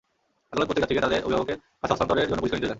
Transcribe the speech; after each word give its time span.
আদালত 0.51 0.67
প্রত্যেক 0.67 0.81
যাত্রীকে 0.83 1.03
তাঁদের 1.05 1.23
অভিভাবকের 1.27 1.57
কাছে 1.81 1.91
হস্তান্তরের 1.93 2.27
জন্য 2.29 2.39
পুলিশকে 2.41 2.55
নির্দেশ 2.57 2.63
দেন। 2.63 2.69